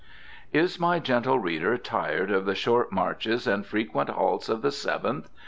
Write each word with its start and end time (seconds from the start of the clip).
Is 0.51 0.79
my 0.79 0.97
gentle 0.97 1.37
reader 1.37 1.77
tired 1.77 2.31
of 2.31 2.45
the 2.45 2.55
short 2.55 2.91
marches 2.91 3.45
and 3.45 3.63
frequent 3.63 4.09
halts 4.09 4.49
of 4.49 4.63
the 4.63 4.71
Seventh? 4.71 5.29